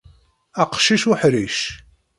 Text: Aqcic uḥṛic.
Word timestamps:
Aqcic 0.61 1.03
uḥṛic. 1.11 1.57